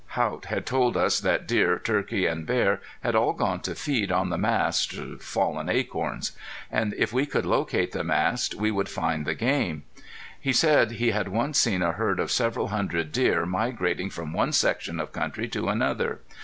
[0.15, 4.31] Haught had told us that deer, turkey and bear had all gone to feed on
[4.31, 6.31] the mast (fallen acorns);
[6.71, 9.83] and if we could locate the mast we would find the game.
[10.39, 14.53] He said he had once seen a herd of several hundred deer migrating from one
[14.53, 16.21] section of country to another.